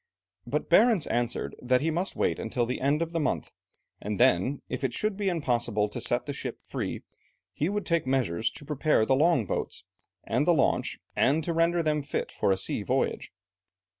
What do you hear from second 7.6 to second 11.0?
would take measures to prepare the long boats and the launch,